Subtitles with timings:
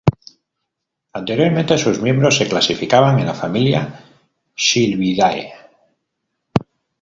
[1.13, 4.03] Anteriormente sus miembros se clasificaban en la familia
[4.55, 5.53] "Sylviidae".